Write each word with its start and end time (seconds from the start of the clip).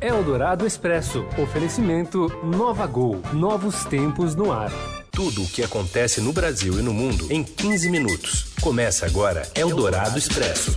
Eldorado 0.00 0.66
Expresso. 0.66 1.24
Oferecimento 1.42 2.28
Nova 2.44 2.86
Gol. 2.86 3.22
Novos 3.32 3.84
tempos 3.84 4.34
no 4.34 4.52
ar. 4.52 4.70
Tudo 5.10 5.42
o 5.42 5.48
que 5.48 5.62
acontece 5.62 6.20
no 6.20 6.32
Brasil 6.32 6.78
e 6.78 6.82
no 6.82 6.92
mundo 6.92 7.26
em 7.30 7.42
15 7.42 7.88
minutos. 7.88 8.52
Começa 8.60 9.06
agora 9.06 9.48
Eldorado 9.54 10.18
Expresso. 10.18 10.76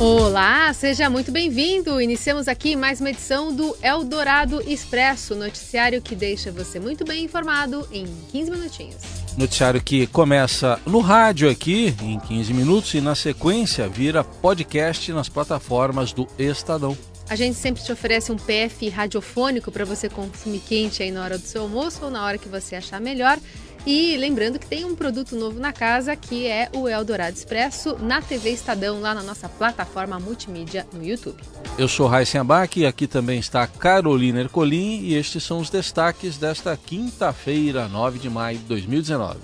Olá, 0.00 0.72
seja 0.72 1.08
muito 1.08 1.30
bem-vindo. 1.30 2.00
Iniciamos 2.00 2.48
aqui 2.48 2.74
mais 2.74 3.00
uma 3.00 3.10
edição 3.10 3.54
do 3.54 3.76
Eldorado 3.82 4.60
Expresso, 4.62 5.34
noticiário 5.34 6.02
que 6.02 6.14
deixa 6.14 6.50
você 6.50 6.80
muito 6.80 7.04
bem 7.04 7.24
informado 7.24 7.86
em 7.92 8.06
15 8.30 8.50
minutinhos. 8.50 9.17
Noticiário 9.38 9.80
que 9.80 10.08
começa 10.08 10.80
no 10.84 10.98
rádio 10.98 11.48
aqui 11.48 11.94
em 12.02 12.18
15 12.18 12.52
minutos 12.52 12.92
e 12.94 13.00
na 13.00 13.14
sequência 13.14 13.88
vira 13.88 14.24
podcast 14.24 15.12
nas 15.12 15.28
plataformas 15.28 16.12
do 16.12 16.26
Estadão. 16.36 16.98
A 17.30 17.36
gente 17.36 17.54
sempre 17.54 17.80
te 17.80 17.92
oferece 17.92 18.32
um 18.32 18.36
PF 18.36 18.88
radiofônico 18.88 19.70
para 19.70 19.84
você 19.84 20.08
consumir 20.08 20.58
quente 20.58 21.04
aí 21.04 21.12
na 21.12 21.22
hora 21.22 21.38
do 21.38 21.46
seu 21.46 21.62
almoço 21.62 22.06
ou 22.06 22.10
na 22.10 22.24
hora 22.24 22.36
que 22.36 22.48
você 22.48 22.74
achar 22.74 23.00
melhor. 23.00 23.38
E 23.88 24.18
lembrando 24.18 24.58
que 24.58 24.66
tem 24.66 24.84
um 24.84 24.94
produto 24.94 25.34
novo 25.34 25.58
na 25.58 25.72
casa 25.72 26.14
que 26.14 26.46
é 26.46 26.68
o 26.74 26.86
Eldorado 26.86 27.34
Expresso 27.34 27.96
na 27.98 28.20
TV 28.20 28.50
Estadão, 28.50 29.00
lá 29.00 29.14
na 29.14 29.22
nossa 29.22 29.48
plataforma 29.48 30.20
multimídia 30.20 30.86
no 30.92 31.02
YouTube. 31.02 31.42
Eu 31.78 31.88
sou 31.88 32.06
Raíssen 32.06 32.42
Abac 32.42 32.78
e 32.78 32.84
aqui 32.84 33.06
também 33.06 33.40
está 33.40 33.66
Carolina 33.66 34.42
Ercolim 34.42 35.00
e 35.04 35.14
estes 35.14 35.42
são 35.42 35.58
os 35.58 35.70
destaques 35.70 36.36
desta 36.36 36.76
quinta-feira, 36.76 37.88
9 37.88 38.18
de 38.18 38.28
maio 38.28 38.58
de 38.58 38.64
2019. 38.64 39.38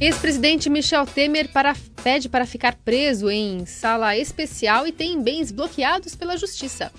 Ex-presidente 0.00 0.70
Michel 0.70 1.04
Temer 1.04 1.50
para, 1.52 1.74
pede 2.04 2.28
para 2.28 2.46
ficar 2.46 2.76
preso 2.84 3.28
em 3.28 3.66
sala 3.66 4.16
especial 4.16 4.86
e 4.86 4.92
tem 4.92 5.20
bens 5.20 5.50
bloqueados 5.50 6.14
pela 6.14 6.36
Justiça. 6.36 6.92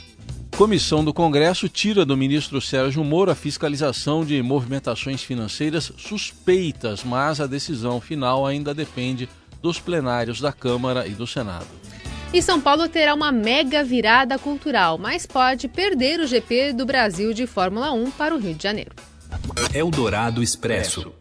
Comissão 0.57 1.03
do 1.03 1.11
Congresso 1.11 1.67
tira 1.67 2.05
do 2.05 2.15
ministro 2.15 2.61
Sérgio 2.61 3.03
Moro 3.03 3.31
a 3.31 3.35
fiscalização 3.35 4.23
de 4.23 4.39
movimentações 4.43 5.23
financeiras 5.23 5.91
suspeitas, 5.97 7.03
mas 7.03 7.41
a 7.41 7.47
decisão 7.47 7.99
final 7.99 8.45
ainda 8.45 8.71
depende 8.71 9.27
dos 9.63 9.79
plenários 9.79 10.39
da 10.39 10.53
Câmara 10.53 11.07
e 11.07 11.11
do 11.11 11.25
Senado. 11.25 11.65
E 12.31 12.41
São 12.41 12.61
Paulo 12.61 12.87
terá 12.87 13.15
uma 13.15 13.31
mega 13.31 13.83
virada 13.83 14.37
cultural, 14.37 14.99
mas 14.99 15.25
pode 15.25 15.67
perder 15.67 16.19
o 16.19 16.27
GP 16.27 16.73
do 16.73 16.85
Brasil 16.85 17.33
de 17.33 17.47
Fórmula 17.47 17.91
1 17.91 18.11
para 18.11 18.35
o 18.35 18.37
Rio 18.37 18.53
de 18.53 18.61
Janeiro. 18.61 18.91
Eldorado 19.73 20.43
Expresso. 20.43 21.11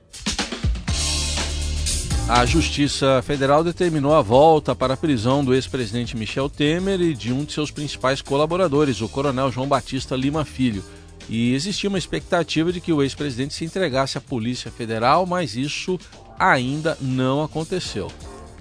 A 2.28 2.46
Justiça 2.46 3.20
Federal 3.22 3.62
determinou 3.62 4.14
a 4.14 4.22
volta 4.22 4.74
para 4.74 4.94
a 4.94 4.96
prisão 4.96 5.44
do 5.44 5.52
ex-presidente 5.52 6.16
Michel 6.16 6.48
Temer 6.48 7.00
e 7.00 7.14
de 7.14 7.32
um 7.32 7.44
de 7.44 7.52
seus 7.52 7.70
principais 7.70 8.22
colaboradores, 8.22 9.00
o 9.00 9.08
coronel 9.08 9.50
João 9.50 9.66
Batista 9.66 10.16
Lima 10.16 10.44
Filho. 10.44 10.82
E 11.28 11.52
existia 11.54 11.88
uma 11.88 11.98
expectativa 11.98 12.72
de 12.72 12.80
que 12.80 12.92
o 12.92 13.02
ex-presidente 13.02 13.54
se 13.54 13.64
entregasse 13.64 14.16
à 14.16 14.20
Polícia 14.20 14.70
Federal, 14.70 15.26
mas 15.26 15.56
isso 15.56 15.98
ainda 16.38 16.96
não 17.00 17.42
aconteceu. 17.42 18.08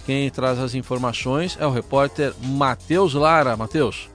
Quem 0.05 0.29
traz 0.29 0.59
as 0.59 0.73
informações 0.73 1.57
é 1.59 1.65
o 1.65 1.71
repórter 1.71 2.33
Matheus 2.43 3.13
Lara. 3.13 3.55
Matheus. 3.55 4.09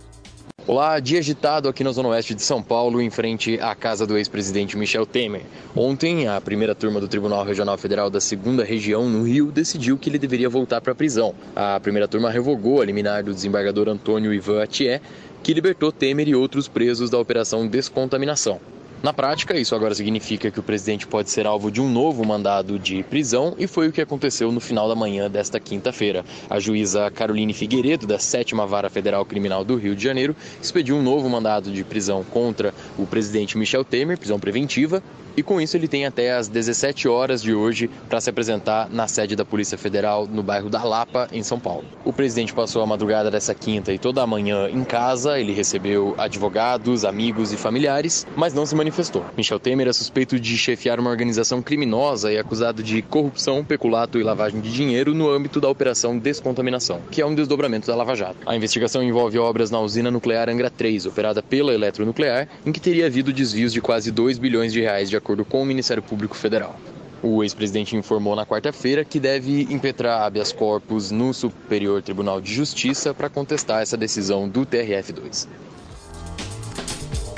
Olá, 0.69 0.99
dia 0.99 1.21
agitado 1.21 1.69
aqui 1.69 1.85
na 1.85 1.93
Zona 1.93 2.09
Oeste 2.09 2.35
de 2.35 2.43
São 2.43 2.61
Paulo, 2.61 3.01
em 3.01 3.09
frente 3.09 3.57
à 3.61 3.73
casa 3.73 4.05
do 4.05 4.19
ex-presidente 4.19 4.77
Michel 4.77 5.07
Temer. 5.07 5.43
Ontem, 5.77 6.27
a 6.27 6.41
primeira 6.41 6.75
turma 6.75 6.99
do 6.99 7.07
Tribunal 7.07 7.45
Regional 7.45 7.79
Federal 7.79 8.11
da 8.11 8.21
Segunda 8.21 8.65
Região, 8.65 9.09
no 9.09 9.23
Rio, 9.23 9.53
decidiu 9.53 9.97
que 9.97 10.11
ele 10.11 10.19
deveria 10.19 10.49
voltar 10.49 10.81
para 10.81 10.91
a 10.91 10.97
prisão. 10.97 11.33
A 11.55 11.79
primeira 11.79 12.09
turma 12.09 12.33
revogou 12.33 12.83
a 12.83 12.85
liminar 12.85 13.23
do 13.23 13.33
desembargador 13.33 13.89
Antônio 13.89 14.35
Ivan 14.35 14.61
Atié, 14.61 15.01
que 15.41 15.55
libertou 15.55 15.93
Temer 15.93 16.27
e 16.27 16.35
outros 16.35 16.67
presos 16.67 17.11
da 17.11 17.19
Operação 17.21 17.69
Descontaminação. 17.69 18.61
Na 19.03 19.13
prática, 19.13 19.57
isso 19.57 19.75
agora 19.75 19.95
significa 19.95 20.51
que 20.51 20.59
o 20.59 20.63
presidente 20.63 21.07
pode 21.07 21.31
ser 21.31 21.47
alvo 21.47 21.71
de 21.71 21.81
um 21.81 21.89
novo 21.89 22.25
mandado 22.25 22.79
de 22.79 23.03
prisão 23.03 23.55
e 23.59 23.67
foi 23.67 23.89
o 23.89 23.93
que 23.93 24.01
aconteceu 24.01 24.51
no 24.51 24.59
final 24.59 24.89
da 24.89 24.95
manhã 24.95 25.31
desta 25.31 25.61
quinta-feira. 25.61 26.25
A 26.49 26.59
juíza 26.59 27.11
Caroline 27.11 27.53
Figueiredo, 27.53 28.07
da 28.07 28.19
7 28.19 28.55
Vara 28.67 28.89
Federal 28.89 29.25
Criminal 29.25 29.65
do 29.65 29.77
Rio 29.77 29.95
de 29.95 30.03
Janeiro, 30.03 30.35
expediu 30.63 30.97
um 30.97 31.03
novo 31.03 31.29
mandado 31.29 31.71
de 31.71 31.85
prisão 31.85 32.25
contra 32.25 32.75
o 32.99 33.07
presidente 33.07 33.59
Michel 33.59 33.85
Temer, 33.85 34.19
prisão 34.19 34.41
preventiva, 34.41 35.03
e 35.37 35.43
com 35.43 35.61
isso 35.61 35.77
ele 35.77 35.89
tem 35.89 36.07
até 36.07 36.33
às 36.33 36.49
17 36.49 37.09
horas 37.09 37.43
de 37.43 37.55
hoje 37.55 37.91
para 38.09 38.21
se 38.21 38.31
apresentar 38.31 38.89
na 38.91 39.07
sede 39.07 39.37
da 39.37 39.45
Polícia 39.45 39.77
Federal 39.77 40.27
no 40.27 40.43
bairro 40.43 40.71
da 40.71 40.83
Lapa, 40.83 41.29
em 41.33 41.43
São 41.43 41.59
Paulo. 41.59 41.85
O 42.05 42.13
presidente 42.13 42.55
passou 42.55 42.83
a 42.83 42.87
madrugada 42.87 43.31
dessa 43.31 43.55
quinta 43.55 43.93
e 43.93 43.99
toda 43.99 44.23
a 44.23 44.27
manhã 44.27 44.69
em 44.69 44.85
casa, 44.85 45.39
ele 45.39 45.53
recebeu 45.53 46.15
advogados, 46.17 47.05
amigos 47.05 47.53
e 47.53 47.57
familiares, 47.57 48.27
mas 48.37 48.55
não 48.55 48.65
se 48.65 48.75
manifestou. 48.75 49.25
Michel 49.37 49.61
Temer 49.61 49.89
é 49.89 49.93
suspeito 49.93 50.39
de 50.41 50.57
chefiar 50.57 50.99
uma 50.99 51.11
organização 51.11 51.61
criminosa 51.61 52.33
e 52.33 52.39
acusado 52.39 52.83
de 52.83 53.03
corrupção, 53.03 53.65
peculato 53.65 54.19
e 54.19 54.23
lavagem 54.23 54.61
de 54.61 54.73
dinheiro 54.73 55.15
no 55.15 55.31
âmbito 55.31 55.61
da 55.61 55.69
Operação 55.69 56.19
Descontaminação, 56.19 57.01
que 57.11 57.21
é 57.21 57.27
um 57.27 57.35
desdobramento 57.35 57.87
da 57.87 57.95
Lava 57.95 58.15
Jato. 58.15 58.39
A 58.47 58.57
investigação 58.57 59.03
envolve 59.03 59.39
obras 59.39 59.71
na 59.71 59.81
usina 59.81 60.11
nuclear 60.11 60.49
Angra 60.49 60.71
3, 60.71 61.07
operada 61.07 61.43
pela 61.43 61.75
Eletronuclear, 61.75 62.49
em 62.65 62.73
que 62.73 62.81
teria 62.81 63.07
havido 63.07 63.33
desvios 63.33 63.73
de 63.73 63.81
quase 63.81 64.11
2 64.11 64.39
bilhões 64.39 64.73
de 64.73 64.81
reais 64.81 65.11
de 65.11 65.17
acordo 65.27 65.45
com 65.45 65.61
o 65.61 65.67
Ministério 65.67 66.03
Público 66.03 66.37
Federal. 66.37 66.79
O 67.21 67.43
ex-presidente 67.43 67.97
informou 67.97 68.37
na 68.37 68.47
quarta-feira 68.47 69.05
que 69.05 69.19
deve 69.19 69.63
impetrar 69.63 70.23
habeas 70.23 70.53
corpus 70.53 71.11
no 71.11 71.35
Superior 71.35 72.01
Tribunal 72.01 72.41
de 72.41 72.55
Justiça 72.55 73.13
para 73.13 73.29
contestar 73.29 73.83
essa 73.83 73.97
decisão 73.97 74.49
do 74.49 74.65
TRF2. 74.65 75.49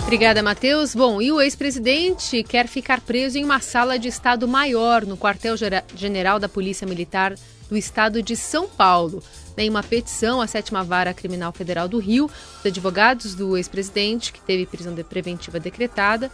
Obrigada, 0.03 0.43
Matheus. 0.43 0.95
Bom, 0.95 1.23
e 1.23 1.33
o 1.33 1.41
ex-presidente 1.41 2.43
quer 2.43 2.67
ficar 2.67 3.01
preso 3.01 3.39
em 3.39 3.45
uma 3.45 3.61
sala 3.61 3.99
de 3.99 4.09
Estado 4.09 4.47
maior 4.47 5.07
no 5.07 5.17
quartel-general 5.17 6.39
da 6.39 6.49
Polícia 6.49 6.87
Militar 6.87 7.35
do 7.71 7.77
Estado 7.77 8.23
de 8.23 8.37
São 8.37 8.69
Paulo. 8.69 9.23
Em 9.57 9.71
uma 9.71 9.83
petição 9.83 10.43
à 10.43 10.47
sétima 10.47 10.85
vara 10.85 11.15
criminal 11.15 11.53
federal 11.53 11.89
do 11.89 11.99
Rio, 11.99 12.31
os 12.59 12.67
advogados 12.67 13.35
do 13.35 13.57
ex-presidente, 13.57 14.33
que 14.33 14.41
teve 14.41 14.67
prisão 14.67 14.95
preventiva 14.97 15.59
decretada, 15.59 16.31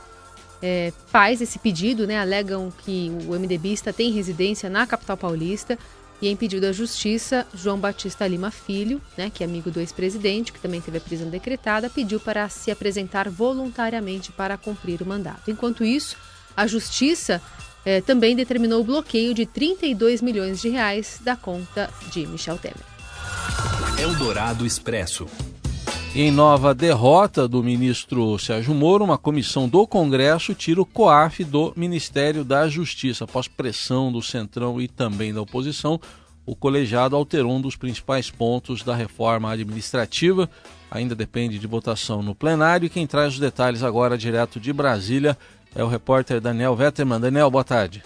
é, 0.67 0.95
faz 1.09 1.43
esse 1.43 1.59
pedido, 1.59 2.07
né? 2.07 2.19
Alegam 2.19 2.73
que 2.85 3.13
o 3.29 3.39
MDBista 3.39 3.93
tem 3.93 4.11
residência 4.11 4.71
na 4.71 4.87
capital 4.87 5.15
paulista 5.15 5.79
e 6.23 6.29
em 6.29 6.35
pedido 6.35 6.63
da 6.63 6.73
justiça, 6.73 7.47
João 7.53 7.79
Batista 7.79 8.27
Lima 8.27 8.51
Filho, 8.51 8.99
né, 9.15 9.31
que 9.35 9.43
é 9.43 9.47
amigo 9.47 9.71
do 9.71 9.79
ex-presidente, 9.79 10.55
que 10.55 10.61
também 10.61 10.81
teve 10.81 10.97
a 10.97 11.01
prisão 11.01 11.29
decretada, 11.29 11.91
pediu 11.91 12.19
para 12.19 12.49
se 12.49 12.71
apresentar 12.71 13.29
voluntariamente 13.29 14.33
para 14.33 14.57
cumprir 14.57 15.03
o 15.03 15.07
mandato. 15.07 15.51
Enquanto 15.51 15.85
isso, 15.85 16.17
a 16.57 16.67
justiça 16.67 17.43
é, 17.85 18.01
também 18.01 18.35
determinou 18.35 18.81
o 18.81 18.85
bloqueio 18.85 19.35
de 19.35 19.45
32 19.45 20.23
milhões 20.23 20.63
de 20.63 20.71
reais 20.71 21.21
da 21.23 21.37
conta 21.37 21.91
de 22.11 22.27
Michel 22.27 22.57
Temer. 22.57 22.79
Eldorado 23.99 24.65
Expresso. 24.65 25.27
Em 26.17 26.31
nova 26.31 26.73
derrota 26.73 27.49
do 27.49 27.61
ministro 27.61 28.39
Sérgio 28.39 28.73
Moro, 28.73 29.03
uma 29.03 29.19
comissão 29.19 29.69
do 29.69 29.85
Congresso 29.85 30.55
tira 30.55 30.81
o 30.81 30.87
COAF 30.87 31.43
do 31.43 31.73
Ministério 31.75 32.45
da 32.45 32.69
Justiça. 32.69 33.25
Após 33.25 33.49
pressão 33.49 34.13
do 34.13 34.23
Centrão 34.23 34.81
e 34.81 34.87
também 34.87 35.35
da 35.35 35.43
oposição, 35.43 36.01
o 36.47 36.55
colegiado 36.55 37.17
alterou 37.17 37.57
um 37.57 37.61
dos 37.61 37.75
principais 37.75 38.31
pontos 38.31 38.85
da 38.85 38.95
reforma 38.95 39.51
administrativa. 39.51 40.49
Ainda 40.89 41.17
depende 41.17 41.59
de 41.59 41.67
votação 41.67 42.23
no 42.23 42.33
plenário. 42.33 42.87
E 42.87 42.91
quem 42.91 43.09
traz 43.09 43.33
os 43.33 43.41
detalhes 43.41 43.83
agora 43.83 44.17
direto 44.17 44.61
de 44.61 44.73
Brasília 44.73 45.37
é 45.75 45.83
o 45.83 45.89
repórter 45.89 46.41
Daniel 46.41 46.77
Vetterman. 46.77 47.19
Daniel, 47.19 47.51
boa 47.51 47.65
tarde. 47.65 48.05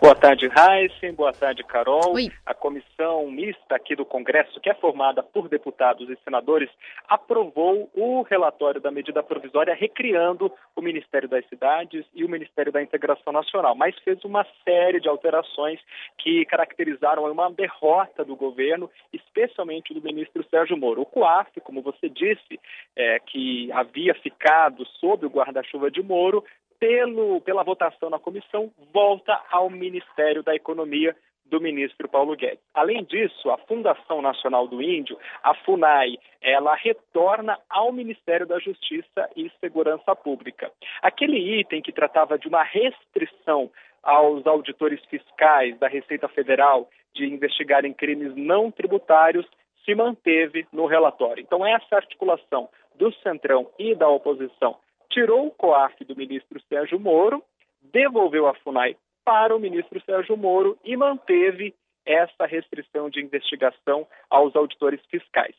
Boa 0.00 0.14
tarde, 0.14 0.46
Heisen. 0.46 1.12
Boa 1.12 1.32
tarde, 1.32 1.64
Carol. 1.64 2.14
Oi. 2.14 2.30
A 2.46 2.54
comissão 2.54 3.28
mista 3.28 3.74
aqui 3.74 3.96
do 3.96 4.04
Congresso, 4.04 4.60
que 4.60 4.70
é 4.70 4.74
formada 4.74 5.24
por 5.24 5.48
deputados 5.48 6.08
e 6.08 6.16
senadores, 6.22 6.70
aprovou 7.08 7.90
o 7.92 8.22
relatório 8.22 8.80
da 8.80 8.92
medida 8.92 9.24
provisória 9.24 9.74
recriando 9.74 10.52
o 10.76 10.80
Ministério 10.80 11.28
das 11.28 11.44
Cidades 11.48 12.06
e 12.14 12.24
o 12.24 12.28
Ministério 12.28 12.70
da 12.70 12.80
Integração 12.80 13.32
Nacional, 13.32 13.74
mas 13.74 13.98
fez 14.04 14.24
uma 14.24 14.46
série 14.64 15.00
de 15.00 15.08
alterações 15.08 15.80
que 16.18 16.44
caracterizaram 16.44 17.24
uma 17.24 17.50
derrota 17.50 18.24
do 18.24 18.36
governo, 18.36 18.88
especialmente 19.12 19.92
do 19.92 20.00
ministro 20.00 20.46
Sérgio 20.48 20.76
Moro. 20.76 21.02
O 21.02 21.06
COAF, 21.06 21.60
como 21.62 21.82
você 21.82 22.08
disse, 22.08 22.60
é, 22.94 23.18
que 23.18 23.68
havia 23.72 24.14
ficado 24.14 24.86
sob 25.00 25.26
o 25.26 25.30
guarda-chuva 25.30 25.90
de 25.90 26.02
Moro, 26.04 26.44
pelo, 26.78 27.40
pela 27.40 27.62
votação 27.62 28.10
na 28.10 28.18
comissão, 28.18 28.70
volta 28.92 29.40
ao 29.50 29.68
Ministério 29.70 30.42
da 30.42 30.54
Economia 30.54 31.14
do 31.48 31.60
ministro 31.60 32.08
Paulo 32.08 32.36
Guedes. 32.36 32.62
Além 32.74 33.04
disso, 33.04 33.50
a 33.50 33.56
Fundação 33.56 34.20
Nacional 34.20 34.68
do 34.68 34.82
Índio, 34.82 35.18
a 35.42 35.54
FUNAI, 35.54 36.18
ela 36.42 36.74
retorna 36.74 37.58
ao 37.68 37.90
Ministério 37.92 38.46
da 38.46 38.58
Justiça 38.58 39.28
e 39.34 39.50
Segurança 39.60 40.14
Pública. 40.14 40.70
Aquele 41.02 41.60
item 41.60 41.80
que 41.80 41.92
tratava 41.92 42.38
de 42.38 42.48
uma 42.48 42.62
restrição 42.62 43.70
aos 44.02 44.46
auditores 44.46 45.02
fiscais 45.06 45.78
da 45.78 45.88
Receita 45.88 46.28
Federal 46.28 46.88
de 47.14 47.26
investigarem 47.26 47.92
crimes 47.92 48.34
não 48.36 48.70
tributários 48.70 49.46
se 49.84 49.94
manteve 49.94 50.66
no 50.72 50.86
relatório. 50.86 51.42
Então, 51.42 51.66
essa 51.66 51.96
articulação 51.96 52.68
do 52.96 53.12
Centrão 53.22 53.70
e 53.78 53.94
da 53.94 54.08
oposição 54.08 54.76
tirou 55.10 55.46
o 55.46 55.50
COAF 55.50 56.04
do 56.04 56.16
ministro 56.16 56.60
Sérgio 56.68 56.98
Moro, 56.98 57.42
devolveu 57.82 58.46
a 58.46 58.54
FUNAI 58.54 58.96
para 59.24 59.54
o 59.54 59.60
ministro 59.60 60.00
Sérgio 60.02 60.36
Moro 60.36 60.78
e 60.84 60.96
manteve 60.96 61.74
essa 62.04 62.46
restrição 62.46 63.10
de 63.10 63.20
investigação 63.20 64.06
aos 64.30 64.56
auditores 64.56 65.00
fiscais. 65.10 65.54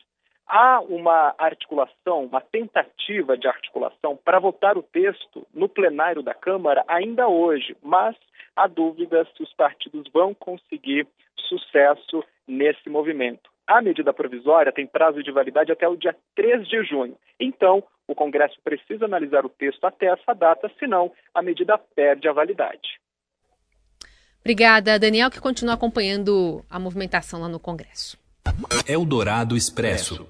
Há 0.46 0.80
uma 0.80 1.34
articulação, 1.38 2.24
uma 2.24 2.40
tentativa 2.40 3.36
de 3.36 3.46
articulação 3.46 4.16
para 4.16 4.40
votar 4.40 4.76
o 4.76 4.82
texto 4.82 5.46
no 5.54 5.68
plenário 5.68 6.22
da 6.22 6.34
Câmara 6.34 6.84
ainda 6.88 7.28
hoje, 7.28 7.76
mas 7.80 8.16
há 8.56 8.66
dúvidas 8.66 9.28
se 9.36 9.44
os 9.44 9.52
partidos 9.54 10.08
vão 10.12 10.34
conseguir 10.34 11.06
sucesso 11.36 12.24
nesse 12.48 12.90
movimento. 12.90 13.49
A 13.70 13.80
medida 13.80 14.12
provisória 14.12 14.72
tem 14.72 14.84
prazo 14.84 15.22
de 15.22 15.30
validade 15.30 15.70
até 15.70 15.86
o 15.88 15.94
dia 15.94 16.12
3 16.34 16.66
de 16.66 16.82
junho. 16.82 17.16
Então, 17.38 17.84
o 18.08 18.16
Congresso 18.16 18.56
precisa 18.64 19.04
analisar 19.04 19.46
o 19.46 19.48
texto 19.48 19.84
até 19.84 20.06
essa 20.06 20.34
data, 20.34 20.68
senão 20.76 21.12
a 21.32 21.40
medida 21.40 21.78
perde 21.78 22.26
a 22.26 22.32
validade. 22.32 22.98
Obrigada, 24.40 24.98
Daniel, 24.98 25.30
que 25.30 25.40
continua 25.40 25.74
acompanhando 25.74 26.64
a 26.68 26.80
movimentação 26.80 27.40
lá 27.40 27.48
no 27.48 27.60
Congresso. 27.60 28.18
Eldorado 28.88 29.56
Expresso. 29.56 30.26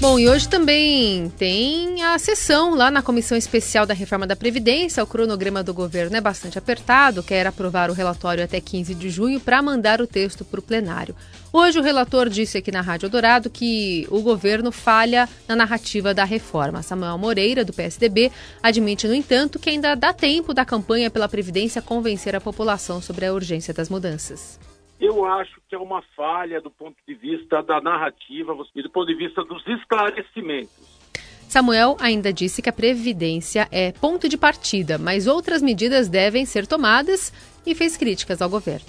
Bom, 0.00 0.18
e 0.18 0.30
hoje 0.30 0.48
também 0.48 1.28
tem 1.36 2.02
a 2.02 2.18
sessão 2.18 2.74
lá 2.74 2.90
na 2.90 3.02
Comissão 3.02 3.36
Especial 3.36 3.84
da 3.84 3.92
Reforma 3.92 4.26
da 4.26 4.34
Previdência. 4.34 5.04
O 5.04 5.06
cronograma 5.06 5.62
do 5.62 5.74
governo 5.74 6.16
é 6.16 6.22
bastante 6.22 6.58
apertado, 6.58 7.22
quer 7.22 7.46
aprovar 7.46 7.90
o 7.90 7.92
relatório 7.92 8.42
até 8.42 8.62
15 8.62 8.94
de 8.94 9.10
junho 9.10 9.38
para 9.38 9.60
mandar 9.60 10.00
o 10.00 10.06
texto 10.06 10.42
para 10.42 10.58
o 10.58 10.62
plenário. 10.62 11.14
Hoje 11.52 11.78
o 11.78 11.82
relator 11.82 12.30
disse 12.30 12.56
aqui 12.56 12.72
na 12.72 12.80
Rádio 12.80 13.10
Dourado 13.10 13.50
que 13.50 14.06
o 14.10 14.22
governo 14.22 14.72
falha 14.72 15.28
na 15.46 15.54
narrativa 15.54 16.14
da 16.14 16.24
reforma. 16.24 16.82
Samuel 16.82 17.18
Moreira, 17.18 17.62
do 17.62 17.72
PSDB, 17.74 18.32
admite, 18.62 19.06
no 19.06 19.12
entanto, 19.12 19.58
que 19.58 19.68
ainda 19.68 19.94
dá 19.94 20.14
tempo 20.14 20.54
da 20.54 20.64
campanha 20.64 21.10
pela 21.10 21.28
Previdência 21.28 21.82
convencer 21.82 22.34
a 22.34 22.40
população 22.40 23.02
sobre 23.02 23.26
a 23.26 23.34
urgência 23.34 23.74
das 23.74 23.90
mudanças. 23.90 24.58
Eu 25.00 25.24
acho 25.24 25.60
que 25.66 25.74
é 25.74 25.78
uma 25.78 26.02
falha 26.14 26.60
do 26.60 26.70
ponto 26.70 26.96
de 27.08 27.14
vista 27.14 27.62
da 27.62 27.80
narrativa 27.80 28.54
e 28.74 28.82
do 28.82 28.90
ponto 28.90 29.06
de 29.06 29.14
vista 29.14 29.42
dos 29.42 29.66
esclarecimentos. 29.66 31.00
Samuel 31.48 31.96
ainda 31.98 32.32
disse 32.32 32.62
que 32.62 32.68
a 32.68 32.72
Previdência 32.72 33.66
é 33.72 33.92
ponto 33.92 34.28
de 34.28 34.36
partida, 34.36 34.98
mas 34.98 35.26
outras 35.26 35.62
medidas 35.62 36.08
devem 36.08 36.44
ser 36.44 36.66
tomadas 36.66 37.32
e 37.66 37.74
fez 37.74 37.96
críticas 37.96 38.40
ao 38.42 38.50
governo. 38.50 38.86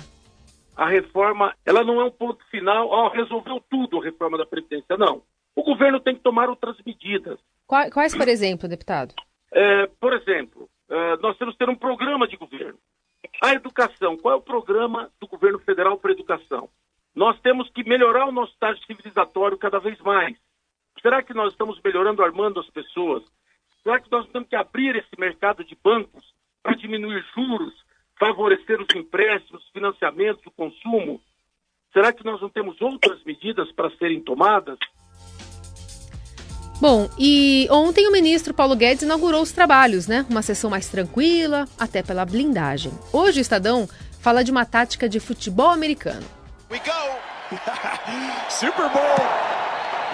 A 0.76 0.88
reforma, 0.88 1.56
ela 1.66 1.84
não 1.84 2.00
é 2.02 2.06
um 2.06 2.12
ponto 2.12 2.44
final, 2.52 2.88
ó, 2.88 3.10
resolveu 3.10 3.64
tudo 3.70 4.00
a 4.00 4.04
reforma 4.04 4.38
da 4.38 4.46
Previdência, 4.46 4.98
não. 4.98 5.24
O 5.56 5.64
governo 5.64 6.00
tem 6.00 6.16
que 6.16 6.22
tomar 6.22 6.50
outras 6.50 6.76
medidas. 6.86 7.40
Quais, 7.68 8.16
por 8.16 8.28
exemplo, 8.28 8.70
deputado? 8.70 9.14
É, 9.54 9.88
por 10.00 10.14
exemplo, 10.14 10.70
é, 10.90 11.18
nós 11.18 11.38
temos 11.38 11.56
que 11.56 11.66
ter 11.66 11.70
um 11.70 11.76
programa 11.76 12.28
de 12.28 12.38
governo. 12.38 12.78
A 13.42 13.54
educação, 13.56 14.16
qual 14.18 14.36
é 14.36 14.38
o 14.38 14.42
programa 14.42 15.10
do 15.20 15.26
governo 15.26 15.58
federal 15.58 15.98
para 15.98 16.12
a 16.12 16.14
educação? 16.14 16.70
Nós 17.16 17.40
temos 17.42 17.68
que 17.72 17.84
melhorar 17.84 18.28
o 18.28 18.32
nosso 18.32 18.54
estágio 18.54 18.86
civilizatório 18.86 19.58
cada 19.58 19.80
vez 19.80 20.00
mais. 20.02 20.38
Será 21.02 21.24
que 21.24 21.34
nós 21.34 21.52
estamos 21.52 21.82
melhorando, 21.84 22.22
armando 22.22 22.60
as 22.60 22.70
pessoas? 22.70 23.24
Será 23.82 24.00
que 24.00 24.12
nós 24.12 24.28
temos 24.30 24.48
que 24.48 24.56
abrir 24.56 24.96
esse 24.96 25.20
mercado 25.20 25.64
de 25.64 25.76
bancos 25.84 26.24
para 26.62 26.76
diminuir 26.76 27.26
juros, 27.34 27.74
favorecer 28.20 28.80
os 28.80 28.96
empréstimos, 28.96 29.68
financiamentos, 29.70 30.46
o 30.46 30.52
consumo? 30.52 31.20
Será 31.92 32.14
que 32.14 32.24
nós 32.24 32.40
não 32.40 32.50
temos 32.50 32.80
outras 32.80 33.24
medidas 33.24 33.72
para 33.72 33.90
serem 33.98 34.22
tomadas? 34.22 34.78
Bom, 36.82 37.08
e 37.16 37.68
ontem 37.70 38.08
o 38.08 38.12
ministro 38.12 38.56
Paulo 38.56 38.76
Guedes 38.76 39.04
inaugurou 39.04 39.44
os 39.44 39.52
trabalhos, 39.52 40.08
né? 40.08 40.26
Uma 40.28 40.42
sessão 40.42 40.68
mais 40.68 40.88
tranquila, 40.88 41.68
até 41.80 42.02
pela 42.02 42.26
blindagem. 42.26 42.92
Hoje 43.14 43.40
o 43.40 43.44
Estadão 43.44 43.88
fala 44.20 44.44
de 44.44 44.50
uma 44.50 44.66
tática 44.66 45.08
de 45.08 45.20
futebol 45.20 45.70
americano. 45.70 46.26
Super 48.50 48.90
Bowl! 48.90 49.52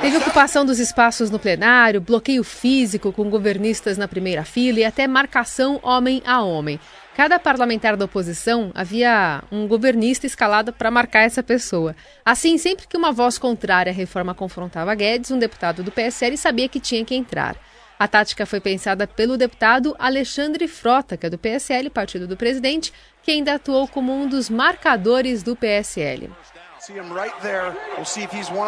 Teve 0.01 0.17
ocupação 0.17 0.65
dos 0.65 0.77
espaços 0.77 1.31
no 1.31 1.39
plenário, 1.39 2.01
bloqueio 2.01 2.43
físico 2.43 3.13
com 3.13 3.29
governistas 3.29 3.97
na 3.97 4.07
primeira 4.07 4.43
fila 4.43 4.79
e 4.79 4.83
até 4.83 5.07
marcação 5.07 5.79
homem 5.81 6.21
a 6.25 6.41
homem. 6.41 6.79
Cada 7.17 7.39
parlamentar 7.39 7.97
da 7.97 8.05
oposição 8.05 8.71
havia 8.75 9.43
um 9.51 9.67
governista 9.67 10.27
escalado 10.27 10.71
para 10.71 10.91
marcar 10.91 11.21
essa 11.21 11.41
pessoa. 11.41 11.95
Assim, 12.23 12.59
sempre 12.59 12.87
que 12.87 12.95
uma 12.95 13.11
voz 13.11 13.39
contrária 13.39 13.91
à 13.91 13.93
reforma 13.93 14.35
confrontava 14.35 14.93
Guedes, 14.93 15.31
um 15.31 15.39
deputado 15.39 15.81
do 15.81 15.91
PSL 15.91 16.37
sabia 16.37 16.69
que 16.69 16.79
tinha 16.79 17.03
que 17.03 17.15
entrar. 17.15 17.55
A 17.97 18.07
tática 18.07 18.45
foi 18.45 18.59
pensada 18.59 19.07
pelo 19.07 19.35
deputado 19.35 19.95
Alexandre 19.97 20.67
Frota, 20.67 21.17
que 21.17 21.25
é 21.25 21.29
do 21.31 21.39
PSL, 21.39 21.89
partido 21.89 22.27
do 22.27 22.37
presidente, 22.37 22.93
que 23.23 23.31
ainda 23.31 23.55
atuou 23.55 23.87
como 23.87 24.13
um 24.13 24.27
dos 24.27 24.47
marcadores 24.47 25.41
do 25.41 25.55
PSL. 25.55 26.29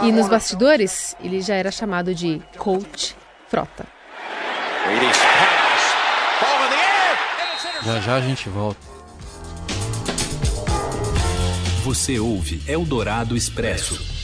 E 0.01 0.11
nos 0.11 0.27
bastidores, 0.27 1.15
ele 1.23 1.39
já 1.39 1.53
era 1.53 1.69
chamado 1.69 2.15
de 2.15 2.41
Coach 2.57 3.15
Frota. 3.47 3.85
Já 7.85 7.99
já 8.01 8.15
a 8.15 8.21
gente 8.21 8.49
volta. 8.49 8.79
Você 11.83 12.19
ouve 12.19 12.61
Eldorado 12.67 13.37
Expresso. 13.37 14.18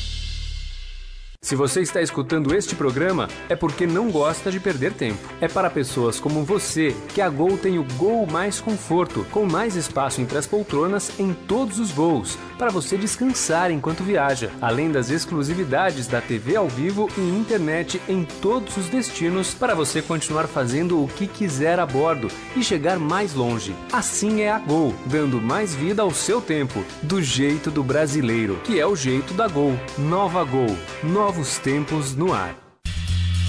Se 1.46 1.56
você 1.56 1.82
está 1.82 2.02
escutando 2.02 2.56
este 2.56 2.76
programa, 2.76 3.28
é 3.48 3.56
porque 3.56 3.86
não 3.86 4.10
gosta 4.10 4.50
de 4.50 4.60
perder 4.60 4.94
tempo. 4.94 5.30
É 5.40 5.48
para 5.48 5.70
pessoas 5.70 6.20
como 6.20 6.44
você 6.44 6.96
que 7.14 7.22
a 7.22 7.30
Gol 7.30 7.56
tem 7.56 7.78
o 7.78 7.86
Gol 8.00 8.26
Mais 8.26 8.60
Conforto, 8.60 9.24
com 9.30 9.46
mais 9.46 9.76
espaço 9.76 10.22
entre 10.22 10.40
as 10.40 10.48
poltronas 10.48 11.12
em 11.20 11.36
todos 11.36 11.78
os 11.78 11.92
voos, 11.92 12.36
para 12.58 12.72
você 12.72 12.98
descansar 12.98 13.70
enquanto 13.70 14.04
viaja, 14.04 14.50
além 14.60 14.92
das 14.92 15.12
exclusividades 15.12 16.08
da 16.08 16.20
TV 16.20 16.56
ao 16.56 16.68
vivo 16.68 17.08
e 17.16 17.22
internet 17.22 18.02
em 18.10 18.24
todos 18.24 18.76
os 18.78 18.90
destinos 18.90 19.54
para 19.54 19.76
você 19.76 20.02
continuar 20.02 20.48
fazendo 20.48 21.04
o 21.04 21.08
que 21.08 21.28
quiser 21.28 21.80
a 21.80 21.86
bordo 21.86 22.28
e 22.56 22.64
chegar 22.64 22.98
mais 22.98 23.36
longe. 23.36 23.76
Assim 23.94 24.42
é 24.42 24.50
a 24.50 24.58
Gol, 24.58 24.96
dando 25.06 25.40
mais 25.40 25.76
vida 25.76 26.02
ao 26.02 26.10
seu 26.10 26.42
tempo, 26.42 26.84
do 27.04 27.22
jeito 27.22 27.70
do 27.70 27.84
brasileiro, 27.84 28.60
que 28.64 28.80
é 28.80 28.88
o 28.88 28.96
jeito 28.96 29.32
da 29.36 29.48
Gol. 29.48 29.80
Nova 29.96 30.44
Gol, 30.44 30.76
nova 31.04 31.35
Novos 31.36 31.58
tempos 31.58 32.16
no 32.16 32.32
ar. 32.32 32.56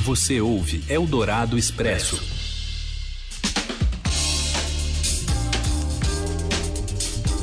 Você 0.03 0.41
ouve 0.41 0.83
Eldorado 0.89 1.57
Expresso. 1.57 2.21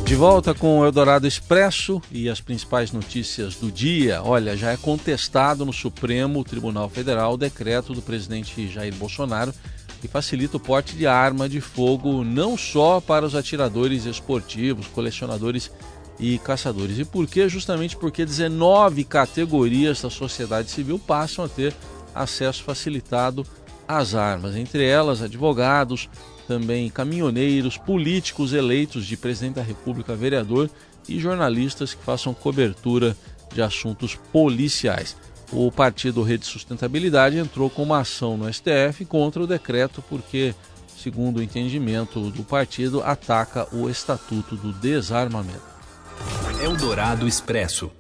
De 0.04 0.16
volta 0.16 0.54
com 0.54 0.80
o 0.80 0.86
Eldorado 0.86 1.26
Expresso 1.26 2.02
e 2.12 2.28
as 2.28 2.42
principais 2.42 2.92
notícias 2.92 3.56
do 3.56 3.72
dia. 3.72 4.22
Olha, 4.22 4.58
já 4.58 4.74
é 4.74 4.76
contestado 4.76 5.66
no 5.66 5.72
Supremo 5.72 6.44
Tribunal 6.44 6.90
Federal 6.90 7.36
o 7.36 7.38
decreto 7.38 7.94
do 7.94 8.02
presidente 8.02 8.68
Jair 8.68 8.94
Bolsonaro 8.96 9.54
que 10.02 10.10
facilita 10.10 10.58
o 10.58 10.60
porte 10.60 10.94
de 10.98 11.08
arma 11.08 11.48
de 11.48 11.62
fogo 11.62 12.22
não 12.26 12.58
só 12.58 13.00
para 13.00 13.26
os 13.26 13.34
atiradores 13.34 14.04
esportivos, 14.04 14.88
colecionadores 14.88 15.72
e 16.24 16.38
caçadores. 16.38 16.98
E 16.98 17.04
por 17.04 17.28
quê? 17.28 17.50
Justamente 17.50 17.98
porque 17.98 18.26
19 18.26 19.04
categorias 19.04 20.02
da 20.02 20.10
sociedade 20.10 20.72
civil 20.72 20.98
passam 20.98 21.44
a 21.44 21.50
ter 21.50 21.76
acesso 22.16 22.64
facilitado 22.64 23.46
às 23.86 24.16
armas, 24.16 24.56
entre 24.56 24.86
elas 24.86 25.22
advogados, 25.22 26.10
também 26.48 26.90
caminhoneiros, 26.90 27.78
políticos 27.78 28.54
eleitos 28.54 29.06
de 29.06 29.18
presidente 29.18 29.56
da 29.56 29.62
República, 29.62 30.16
vereador 30.16 30.70
e 31.10 31.20
jornalistas 31.20 31.94
que 31.94 32.02
façam 32.02 32.34
cobertura 32.34 33.18
de 33.54 33.62
assuntos 33.62 34.16
policiais. 34.32 35.18
O 35.52 35.70
partido 35.70 36.24
Rede 36.24 36.46
Sustentabilidade 36.46 37.38
entrou 37.38 37.70
com 37.70 37.84
uma 37.84 38.00
ação 38.00 38.38
no 38.38 38.52
STF 38.52 39.04
contra 39.06 39.44
o 39.44 39.48
decreto 39.48 40.02
porque, 40.10 40.56
segundo 40.98 41.40
o 41.40 41.44
entendimento 41.44 42.32
do 42.32 42.44
partido, 42.44 43.04
ataca 43.04 43.68
o 43.76 43.90
Estatuto 43.90 44.56
do 44.56 44.72
Desarmamento. 44.72 45.73
Eldorado 46.64 47.28
Expresso. 47.28 47.92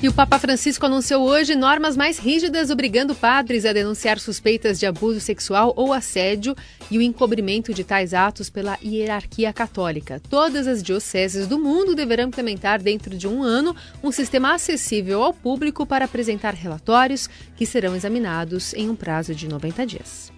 E 0.00 0.08
o 0.08 0.12
Papa 0.12 0.38
Francisco 0.38 0.86
anunciou 0.86 1.24
hoje 1.24 1.56
normas 1.56 1.96
mais 1.96 2.16
rígidas 2.16 2.70
obrigando 2.70 3.16
padres 3.16 3.64
a 3.64 3.72
denunciar 3.72 4.20
suspeitas 4.20 4.78
de 4.78 4.86
abuso 4.86 5.18
sexual 5.18 5.72
ou 5.76 5.92
assédio 5.92 6.54
e 6.88 6.98
o 6.98 7.02
encobrimento 7.02 7.74
de 7.74 7.82
tais 7.82 8.14
atos 8.14 8.48
pela 8.48 8.78
hierarquia 8.80 9.52
católica. 9.52 10.22
Todas 10.30 10.68
as 10.68 10.84
dioceses 10.84 11.48
do 11.48 11.58
mundo 11.58 11.96
deverão 11.96 12.28
implementar 12.28 12.80
dentro 12.80 13.18
de 13.18 13.26
um 13.26 13.42
ano 13.42 13.74
um 14.04 14.12
sistema 14.12 14.54
acessível 14.54 15.24
ao 15.24 15.34
público 15.34 15.84
para 15.84 16.04
apresentar 16.04 16.54
relatórios 16.54 17.28
que 17.56 17.66
serão 17.66 17.96
examinados 17.96 18.72
em 18.72 18.88
um 18.88 18.94
prazo 18.94 19.34
de 19.34 19.48
90 19.48 19.84
dias. 19.84 20.32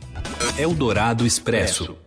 Eldorado 0.56 1.26
Expresso. 1.26 1.98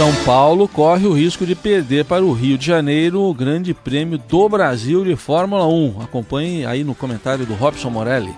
São 0.00 0.14
Paulo 0.24 0.66
corre 0.66 1.06
o 1.06 1.12
risco 1.12 1.44
de 1.44 1.54
perder 1.54 2.06
para 2.06 2.24
o 2.24 2.32
Rio 2.32 2.56
de 2.56 2.64
Janeiro 2.64 3.20
o 3.20 3.34
Grande 3.34 3.74
Prêmio 3.74 4.16
do 4.16 4.48
Brasil 4.48 5.04
de 5.04 5.14
Fórmula 5.14 5.66
1. 5.66 6.00
Acompanhe 6.00 6.64
aí 6.64 6.82
no 6.82 6.94
comentário 6.94 7.44
do 7.44 7.52
Robson 7.52 7.90
Morelli. 7.90 8.34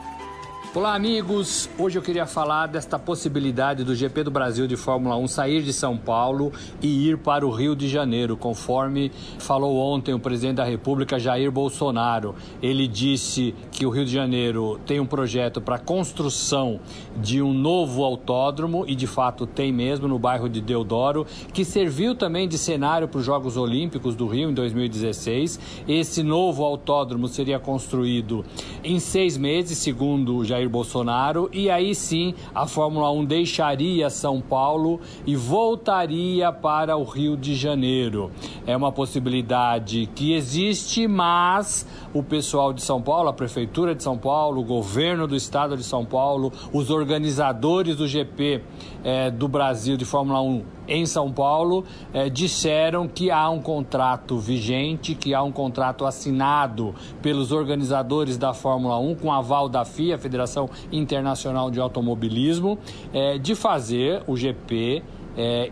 Olá, 0.75 0.95
amigos! 0.95 1.69
Hoje 1.79 1.99
eu 1.99 2.03
queria 2.03 2.25
falar 2.25 2.67
desta 2.67 2.99
possibilidade 2.99 3.85
do 3.85 3.95
GP 3.95 4.25
do 4.25 4.31
Brasil 4.31 4.67
de 4.67 4.75
Fórmula 4.75 5.19
1 5.19 5.29
sair 5.29 5.63
de 5.63 5.71
São 5.71 5.99
Paulo 5.99 6.51
e 6.81 7.11
ir 7.11 7.19
para 7.19 7.47
o 7.47 7.51
Rio 7.51 7.77
de 7.77 7.87
Janeiro, 7.91 8.39
conforme 8.39 9.13
falou 9.39 9.77
ontem 9.77 10.15
o 10.15 10.19
presidente 10.19 10.57
da 10.57 10.65
República, 10.65 11.19
Jair 11.19 11.53
Bolsonaro. 11.53 12.35
Ele 12.63 12.89
disse 12.89 13.55
que 13.71 13.85
o 13.85 13.91
Rio 13.91 14.07
de 14.07 14.13
Janeiro 14.13 14.81
tem 14.87 14.99
um 14.99 15.05
projeto 15.05 15.61
para 15.61 15.79
construção 15.79 16.81
de 17.19 17.43
um 17.43 17.53
novo 17.53 18.03
autódromo, 18.03 18.87
e 18.89 18.95
de 18.95 19.07
fato 19.07 19.47
tem 19.47 19.71
mesmo, 19.71 20.09
no 20.09 20.19
bairro 20.19 20.49
de 20.49 20.63
Deodoro, 20.63 21.27
que 21.53 21.67
serviu 21.67 22.15
também 22.15 22.49
de 22.49 22.57
cenário 22.57 23.07
para 23.09 23.19
os 23.19 23.27
Jogos 23.27 23.59
Olímpicos 23.59 24.15
do 24.15 24.27
Rio 24.27 24.49
em 24.49 24.55
2016. 24.55 25.61
Esse 25.87 26.23
novo 26.23 26.65
autódromo 26.65 27.29
seria 27.29 27.59
construído 27.59 28.43
em 28.83 28.99
seis 28.99 29.37
meses, 29.37 29.77
segundo 29.77 30.43
Jair 30.43 30.62
Jair 30.63 30.69
Bolsonaro, 30.69 31.49
e 31.53 31.69
aí 31.69 31.95
sim 31.95 32.35
a 32.55 32.67
Fórmula 32.67 33.11
1 33.11 33.25
deixaria 33.25 34.09
São 34.09 34.41
Paulo 34.41 35.01
e 35.27 35.35
voltaria 35.35 36.53
para 36.53 36.97
o 36.97 37.05
Rio 37.05 37.37
de 37.37 37.55
Janeiro. 37.55 38.31
É 38.67 38.77
uma 38.77 38.93
possibilidade 38.93 40.09
que 40.15 40.33
existe, 40.33 41.07
mas 41.07 41.87
o 42.15 42.23
pessoal 42.23 42.73
de 42.73 42.83
São 42.83 43.03
Paulo, 43.03 43.29
a 43.29 43.33
Prefeitura 43.33 43.95
de 43.95 44.03
São 44.03 44.17
Paulo, 44.17 44.61
o 44.61 44.65
governo 44.65 45.27
do 45.27 45.35
estado 45.35 45.77
de 45.77 45.83
São 45.83 46.05
Paulo, 46.05 46.53
os 46.73 46.91
organizadores 46.91 47.97
do 47.97 48.07
GP 48.07 48.63
é, 49.05 49.31
do 49.31 49.49
Brasil 49.49 49.97
de 49.97 50.05
Fórmula 50.05 50.41
1 50.41 50.63
em 50.89 51.07
São 51.07 51.31
Paulo 51.31 51.85
é, 52.13 52.29
disseram 52.29 53.07
que 53.09 53.31
há 53.31 53.49
um 53.49 53.61
contrato 53.61 54.39
vigente, 54.39 55.15
que 55.15 55.35
há 55.35 55.43
um 55.43 55.53
contrato 55.53 56.05
assinado 56.05 56.95
pelos 57.21 57.53
organizadores 57.53 58.37
da 58.37 58.53
Fórmula 58.53 58.99
1 58.99 59.15
com 59.17 59.33
aval 59.33 59.69
da 59.69 59.85
FIA, 59.85 60.19
Federação 60.19 60.69
Internacional 60.91 61.71
de 61.71 61.81
Automobilismo, 61.81 62.79
é, 63.13 63.39
de 63.39 63.55
fazer 63.55 64.23
o 64.27 64.37
GP 64.37 65.03
é, 65.37 65.71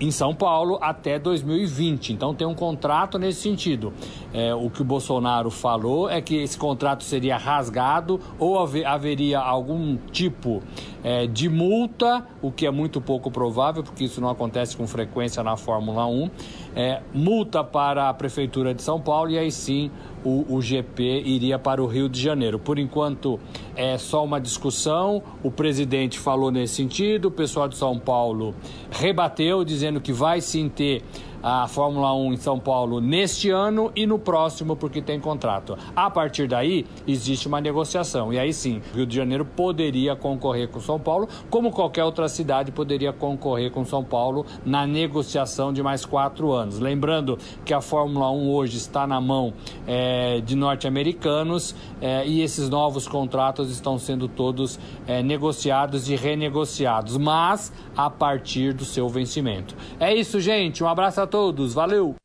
em 0.00 0.10
São 0.10 0.34
Paulo 0.34 0.78
até 0.80 1.18
2020. 1.18 2.12
Então 2.12 2.34
tem 2.34 2.46
um 2.46 2.54
contrato 2.54 3.18
nesse 3.18 3.40
sentido. 3.40 3.92
É, 4.32 4.54
o 4.54 4.70
que 4.70 4.82
o 4.82 4.84
Bolsonaro 4.84 5.50
falou 5.50 6.08
é 6.08 6.20
que 6.20 6.36
esse 6.36 6.58
contrato 6.58 7.04
seria 7.04 7.36
rasgado 7.36 8.20
ou 8.38 8.58
haveria 8.58 9.38
algum 9.38 9.96
tipo 10.12 10.62
é, 11.02 11.26
de 11.26 11.48
multa, 11.48 12.26
o 12.42 12.50
que 12.50 12.66
é 12.66 12.70
muito 12.70 13.00
pouco 13.00 13.30
provável, 13.30 13.82
porque 13.82 14.04
isso 14.04 14.20
não 14.20 14.28
acontece 14.28 14.76
com 14.76 14.86
frequência 14.86 15.42
na 15.42 15.56
Fórmula 15.56 16.06
1. 16.06 16.30
É, 16.74 17.00
multa 17.14 17.62
para 17.64 18.08
a 18.08 18.14
Prefeitura 18.14 18.74
de 18.74 18.82
São 18.82 19.00
Paulo 19.00 19.30
e 19.30 19.38
aí 19.38 19.50
sim 19.50 19.90
o, 20.24 20.56
o 20.56 20.60
GP 20.60 21.22
iria 21.24 21.58
para 21.58 21.82
o 21.82 21.86
Rio 21.86 22.08
de 22.08 22.20
Janeiro. 22.20 22.58
Por 22.58 22.78
enquanto 22.78 23.38
é 23.76 23.98
só 23.98 24.24
uma 24.24 24.40
discussão, 24.40 25.22
o 25.42 25.50
presidente 25.50 26.18
falou 26.18 26.50
nesse 26.50 26.74
sentido, 26.74 27.26
o 27.26 27.30
pessoal 27.30 27.68
de 27.68 27.76
São 27.76 27.98
Paulo 27.98 28.54
rebateu, 28.90 29.64
dizendo 29.64 30.00
que 30.00 30.12
vai 30.12 30.40
sim 30.40 30.68
ter 30.68 31.02
a 31.48 31.68
Fórmula 31.68 32.12
1 32.12 32.32
em 32.32 32.36
São 32.38 32.58
Paulo 32.58 33.00
neste 33.00 33.50
ano 33.50 33.92
e 33.94 34.04
no 34.04 34.18
próximo, 34.18 34.74
porque 34.74 35.00
tem 35.00 35.20
contrato. 35.20 35.78
A 35.94 36.10
partir 36.10 36.48
daí, 36.48 36.84
existe 37.06 37.46
uma 37.46 37.60
negociação. 37.60 38.32
E 38.32 38.38
aí 38.38 38.52
sim, 38.52 38.82
Rio 38.92 39.06
de 39.06 39.14
Janeiro 39.14 39.44
poderia 39.44 40.16
concorrer 40.16 40.66
com 40.66 40.80
São 40.80 40.98
Paulo, 40.98 41.28
como 41.48 41.70
qualquer 41.70 42.02
outra 42.02 42.28
cidade 42.28 42.72
poderia 42.72 43.12
concorrer 43.12 43.70
com 43.70 43.84
São 43.84 44.02
Paulo 44.02 44.44
na 44.64 44.88
negociação 44.88 45.72
de 45.72 45.80
mais 45.84 46.04
quatro 46.04 46.50
anos. 46.50 46.80
Lembrando 46.80 47.38
que 47.64 47.72
a 47.72 47.80
Fórmula 47.80 48.28
1 48.28 48.50
hoje 48.50 48.78
está 48.78 49.06
na 49.06 49.20
mão 49.20 49.54
é, 49.86 50.40
de 50.40 50.56
norte-americanos 50.56 51.76
é, 52.00 52.26
e 52.26 52.42
esses 52.42 52.68
novos 52.68 53.06
contratos 53.06 53.70
estão 53.70 54.00
sendo 54.00 54.26
todos 54.26 54.80
é, 55.06 55.22
negociados 55.22 56.08
e 56.08 56.16
renegociados, 56.16 57.16
mas 57.16 57.72
a 57.96 58.10
partir 58.10 58.72
do 58.72 58.84
seu 58.84 59.08
vencimento. 59.08 59.76
É 60.00 60.12
isso, 60.12 60.40
gente. 60.40 60.82
Um 60.82 60.88
abraço 60.88 61.20
a 61.20 61.26
todos 61.26 61.35
todos. 61.36 61.74
Valeu! 61.74 62.16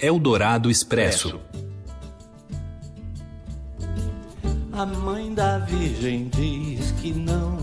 Eldorado 0.00 0.68
Expresso. 0.72 1.40
A 4.72 4.84
mãe 4.84 5.32
da 5.32 5.58
Virgem 5.58 6.28
diz 6.28 6.90
que 7.00 7.12
não. 7.12 7.58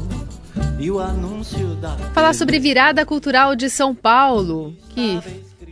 E 0.79 0.89
o 0.89 0.99
anúncio 0.99 1.75
da. 1.75 1.97
Falar 2.13 2.33
sobre 2.33 2.57
virada 2.57 3.05
cultural 3.05 3.53
de 3.53 3.69
São 3.69 3.93
Paulo, 3.93 4.73
que 4.91 5.19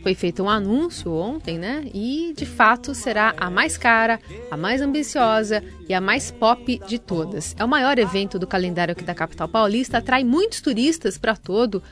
foi 0.02 0.14
feito 0.14 0.42
um 0.42 0.50
anúncio 0.50 1.10
ontem, 1.10 1.58
né? 1.58 1.86
E 1.94 2.34
de 2.36 2.44
fato 2.44 2.94
será 2.94 3.34
a 3.38 3.48
mais 3.48 3.78
cara, 3.78 4.20
a 4.50 4.56
mais 4.56 4.82
ambiciosa 4.82 5.64
e 5.88 5.94
a 5.94 6.00
mais 6.00 6.30
pop 6.30 6.78
de 6.86 6.98
todas. 6.98 7.56
É 7.58 7.64
o 7.64 7.68
maior 7.68 7.98
evento 7.98 8.38
do 8.38 8.46
calendário 8.46 8.92
aqui 8.92 9.02
da 9.02 9.14
capital 9.14 9.48
paulista, 9.48 9.96
atrai 9.96 10.24
muitos 10.24 10.60
turistas 10.60 11.16
para 11.16 11.34
todo 11.34 11.82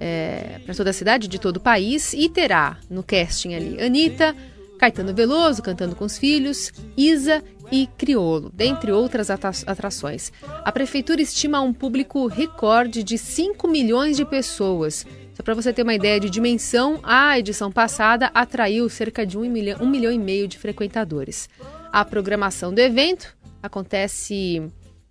é, 0.00 0.60
para 0.64 0.74
toda 0.74 0.90
a 0.90 0.92
cidade 0.92 1.28
de 1.28 1.38
todo 1.38 1.58
o 1.58 1.60
país 1.60 2.12
e 2.12 2.28
terá 2.28 2.78
no 2.90 3.02
casting 3.02 3.54
ali 3.54 3.80
Anitta, 3.80 4.34
Caetano 4.78 5.14
Veloso 5.14 5.62
cantando 5.62 5.94
com 5.94 6.04
os 6.04 6.18
filhos, 6.18 6.72
Isa 6.96 7.42
e 7.70 7.86
Criolo, 7.98 8.50
dentre 8.52 8.92
outras 8.92 9.30
atrações. 9.30 10.32
A 10.64 10.70
prefeitura 10.70 11.22
estima 11.22 11.60
um 11.60 11.72
público 11.72 12.26
recorde 12.26 13.02
de 13.02 13.16
5 13.16 13.66
milhões 13.68 14.16
de 14.16 14.24
pessoas. 14.24 15.06
Só 15.34 15.42
para 15.42 15.54
você 15.54 15.72
ter 15.72 15.82
uma 15.82 15.94
ideia 15.94 16.20
de 16.20 16.30
dimensão, 16.30 17.00
a 17.02 17.38
edição 17.38 17.72
passada 17.72 18.30
atraiu 18.34 18.88
cerca 18.88 19.26
de 19.26 19.36
1 19.36 19.40
milhão, 19.50 19.78
1 19.80 19.86
milhão 19.88 20.12
e 20.12 20.18
meio 20.18 20.46
de 20.46 20.58
frequentadores. 20.58 21.48
A 21.92 22.04
programação 22.04 22.72
do 22.72 22.78
evento 22.78 23.36
acontece 23.62 24.62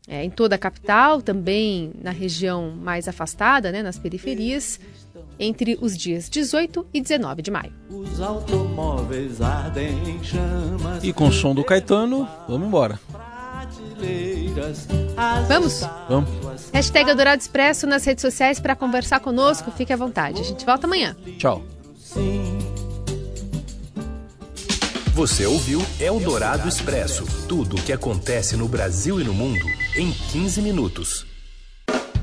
é, 0.08 0.24
em 0.24 0.30
toda 0.30 0.56
a 0.56 0.58
capital, 0.58 1.22
também 1.22 1.92
na 2.02 2.12
região 2.12 2.72
mais 2.72 3.08
afastada, 3.08 3.72
né, 3.72 3.82
nas 3.82 3.98
periferias, 3.98 4.80
entre 5.40 5.78
os 5.82 5.98
dias 5.98 6.30
18 6.30 6.86
e 6.94 7.02
19 7.02 7.42
de 7.42 7.52
maio. 7.52 7.74
Os 7.90 8.22
automóveis 8.22 9.42
ardem 9.42 9.98
em 10.10 10.24
chamas. 10.24 11.04
E 11.04 11.14
com 11.14 11.28
o 11.28 11.32
som 11.32 11.56
do 11.56 11.64
Caetano, 11.64 12.28
vamos 12.48 12.68
embora. 12.68 13.00
Vamos? 15.48 15.82
Vamos. 16.10 16.30
Hashtag 16.74 17.10
Eldorado 17.10 17.42
Expresso 17.42 17.88
nas 17.88 18.04
redes 18.04 18.22
sociais 18.22 18.60
para 18.60 18.76
conversar 18.76 19.20
conosco. 19.20 19.72
Fique 19.72 19.94
à 19.94 19.98
vontade. 19.98 20.42
A 20.42 20.44
gente 20.44 20.66
volta 20.66 20.86
amanhã. 20.86 21.16
Tchau. 21.38 21.64
Você 25.14 25.46
ouviu 25.46 25.80
Eldorado 26.00 26.68
Expresso 26.68 27.24
tudo 27.48 27.76
o 27.76 27.82
que 27.82 27.94
acontece 27.94 28.58
no 28.58 28.68
Brasil 28.68 29.22
e 29.22 29.24
no 29.24 29.32
mundo 29.32 29.64
em 29.96 30.12
15 30.12 30.60
minutos. 30.60 31.28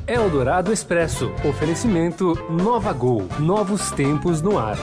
Eldorado 0.09 0.73
Expresso. 0.73 1.31
Oferecimento 1.49 2.35
Nova 2.51 2.93
Gol. 2.93 3.29
Novos 3.39 3.93
tempos 3.93 4.43
no 4.43 4.59
ar. 4.59 4.77